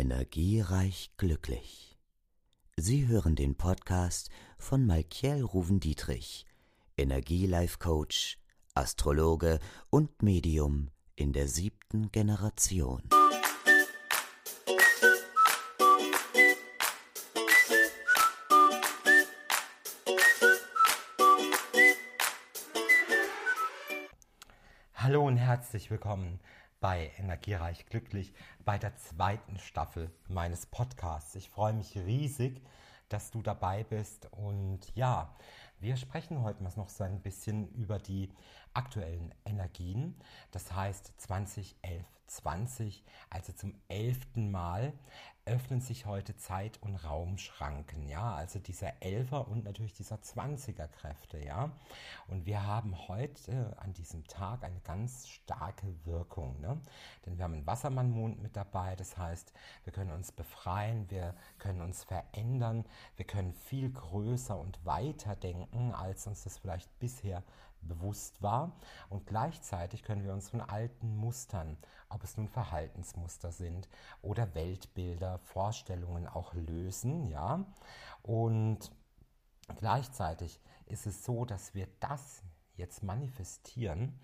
[0.00, 1.98] Energiereich glücklich.
[2.74, 6.46] Sie hören den Podcast von Malkiel Ruven-Dietrich,
[6.96, 8.38] Energielife-Coach,
[8.72, 9.58] Astrologe
[9.90, 13.02] und Medium in der siebten Generation.
[24.94, 26.40] Hallo und herzlich willkommen
[26.80, 28.32] bei Energiereich Glücklich
[28.64, 31.34] bei der zweiten Staffel meines Podcasts.
[31.34, 32.62] Ich freue mich riesig,
[33.10, 35.34] dass du dabei bist und ja,
[35.78, 38.32] wir sprechen heute mal noch so ein bisschen über die
[38.72, 40.14] aktuellen Energien.
[40.52, 44.92] Das heißt 2011, 20, also zum elften Mal
[45.50, 51.44] öffnen sich heute Zeit- und Raumschranken, ja, also dieser Elfer und natürlich dieser Zwanziger Kräfte,
[51.44, 51.72] ja.
[52.28, 56.80] Und wir haben heute an diesem Tag eine ganz starke Wirkung, ne?
[57.26, 61.80] Denn wir haben einen Wassermannmond mit dabei, das heißt, wir können uns befreien, wir können
[61.80, 62.84] uns verändern,
[63.16, 67.42] wir können viel größer und weiter denken, als uns das vielleicht bisher
[67.82, 68.76] bewusst war.
[69.08, 71.76] Und gleichzeitig können wir uns von alten Mustern,
[72.08, 73.88] ob es nun Verhaltensmuster sind
[74.22, 77.64] oder Weltbilder, Vorstellungen auch lösen, ja.
[78.22, 78.90] Und
[79.76, 82.42] gleichzeitig ist es so, dass wir das
[82.76, 84.18] jetzt manifestieren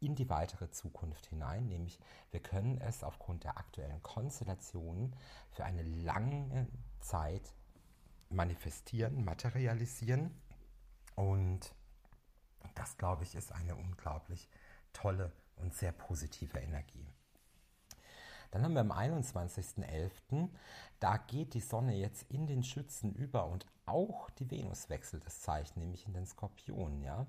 [0.00, 5.14] in die weitere Zukunft hinein, nämlich wir können es aufgrund der aktuellen Konstellationen
[5.50, 6.68] für eine lange
[7.00, 7.54] Zeit
[8.30, 10.34] manifestieren, materialisieren
[11.16, 11.74] und
[12.74, 14.48] das, glaube ich, ist eine unglaublich
[14.92, 17.06] tolle und sehr positive Energie.
[18.50, 20.48] Dann haben wir am 21.11.,
[20.98, 25.40] da geht die Sonne jetzt in den Schützen über und auch die Venus wechselt das
[25.40, 27.02] Zeichen, nämlich in den Skorpion.
[27.02, 27.26] Ja?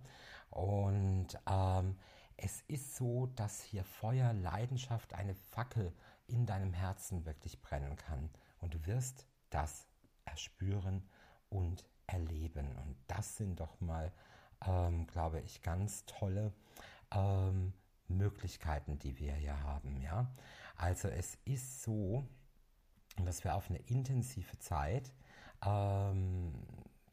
[0.50, 1.96] Und ähm,
[2.38, 5.94] es ist so, dass hier Feuer, Leidenschaft, eine Fackel
[6.28, 8.30] in deinem Herzen wirklich brennen kann.
[8.60, 9.88] Und du wirst das
[10.26, 11.08] erspüren
[11.50, 12.76] und erleben.
[12.78, 14.12] Und das sind doch mal
[14.66, 16.54] ähm, glaube ich, ganz tolle
[17.14, 17.74] ähm,
[18.08, 20.02] Möglichkeiten, die wir hier haben.
[20.02, 20.32] Ja?
[20.76, 22.26] Also es ist so,
[23.26, 25.14] dass wir auf eine intensive Zeit
[25.66, 26.54] ähm,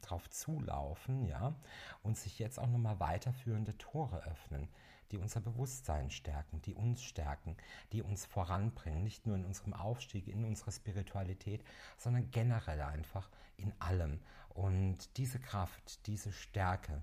[0.01, 1.55] drauf zulaufen, ja,
[2.03, 4.67] und sich jetzt auch nochmal weiterführende Tore öffnen,
[5.11, 7.57] die unser Bewusstsein stärken, die uns stärken,
[7.91, 11.63] die uns voranbringen, nicht nur in unserem Aufstieg, in unserer Spiritualität,
[11.97, 14.21] sondern generell einfach in allem.
[14.49, 17.01] Und diese Kraft, diese Stärke,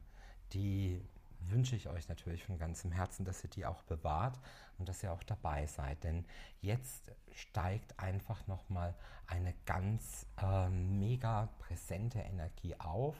[0.52, 1.00] die
[1.48, 4.38] wünsche ich euch natürlich von ganzem Herzen, dass ihr die auch bewahrt
[4.78, 6.02] und dass ihr auch dabei seid.
[6.04, 6.24] Denn
[6.60, 8.94] jetzt steigt einfach nochmal
[9.26, 13.16] eine ganz äh, mega präsente Energie auf,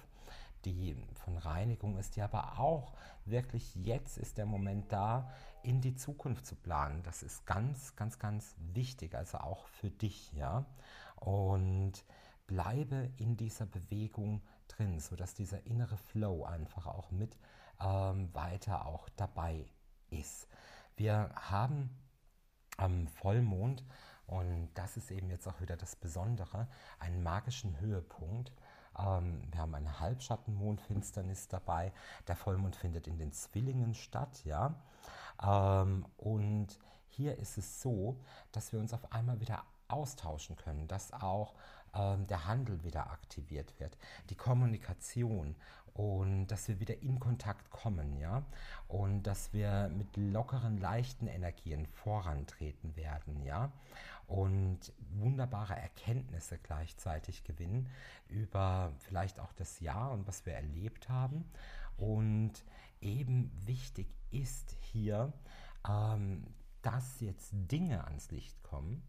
[0.64, 2.92] die von Reinigung ist, die aber auch
[3.24, 5.30] wirklich jetzt ist der Moment da,
[5.62, 7.02] in die Zukunft zu planen.
[7.02, 10.64] Das ist ganz, ganz, ganz wichtig, also auch für dich, ja.
[11.16, 12.04] Und
[12.46, 17.36] bleibe in dieser Bewegung drin, sodass dieser innere Flow einfach auch mit
[17.80, 19.66] ähm, weiter auch dabei
[20.10, 20.48] ist.
[20.96, 21.90] Wir haben
[22.76, 23.84] am Vollmond,
[24.26, 26.68] und das ist eben jetzt auch wieder das Besondere,
[26.98, 28.52] einen magischen Höhepunkt.
[28.98, 31.92] Ähm, wir haben eine Halbschattenmondfinsternis dabei.
[32.26, 34.74] Der Vollmond findet in den Zwillingen statt, ja.
[35.42, 36.78] Ähm, und
[37.08, 38.20] hier ist es so,
[38.52, 41.54] dass wir uns auf einmal wieder austauschen können, dass auch
[41.96, 43.96] ähm, der Handel wieder aktiviert wird,
[44.30, 45.56] die Kommunikation
[45.96, 48.44] und dass wir wieder in Kontakt kommen, ja,
[48.86, 53.72] und dass wir mit lockeren, leichten Energien vorantreten werden, ja,
[54.26, 57.88] und wunderbare Erkenntnisse gleichzeitig gewinnen
[58.28, 61.44] über vielleicht auch das Jahr und was wir erlebt haben.
[61.96, 62.52] Und
[63.00, 65.32] eben wichtig ist hier,
[65.88, 66.44] ähm,
[66.82, 69.02] dass jetzt Dinge ans Licht kommen,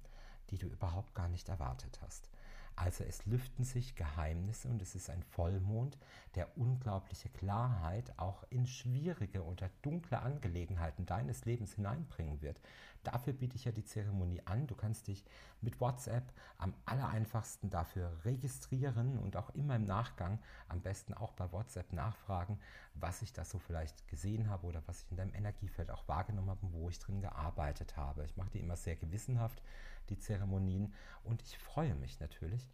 [0.52, 2.30] die du überhaupt gar nicht erwartet hast.
[2.78, 5.98] Also es lüften sich Geheimnisse und es ist ein Vollmond,
[6.36, 12.62] der unglaubliche Klarheit auch in schwierige oder dunkle Angelegenheiten deines Lebens hineinbringen wird.
[13.04, 14.68] Dafür biete ich ja die Zeremonie an.
[14.68, 15.26] Du kannst dich
[15.60, 21.52] mit WhatsApp am allereinfachsten dafür registrieren und auch immer im Nachgang am besten auch bei
[21.52, 22.60] WhatsApp nachfragen,
[22.94, 26.52] was ich da so vielleicht gesehen habe oder was ich in deinem Energiefeld auch wahrgenommen
[26.52, 28.24] habe, wo ich drin gearbeitet habe.
[28.24, 29.64] Ich mache die immer sehr gewissenhaft
[30.10, 30.94] die Zeremonien.
[31.24, 32.67] Und ich freue mich natürlich,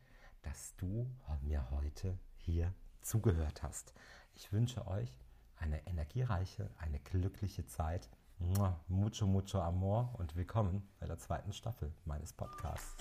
[0.44, 1.10] dass du
[1.42, 3.94] mir heute hier zugehört hast.
[4.36, 5.10] Ich wünsche euch
[5.58, 8.10] eine energiereiche, eine glückliche Zeit.
[8.88, 12.98] Mucho, mucho amor und willkommen bei der zweiten Staffel meines Podcasts.